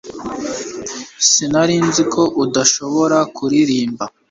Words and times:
Sinari 1.29 1.75
nzi 1.87 2.03
ko 2.13 2.21
udashobora 2.43 3.17
kuririmba 3.35 4.03